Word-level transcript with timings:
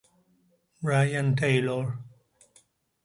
Brian 0.81 1.35
Taylor 1.35 2.01